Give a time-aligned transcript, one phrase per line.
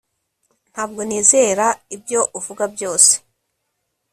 [0.71, 1.65] Ntabwo nizera
[1.95, 3.13] ibyo uvuga byose